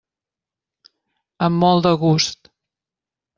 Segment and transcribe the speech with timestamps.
[1.49, 2.51] Amb molt de gust.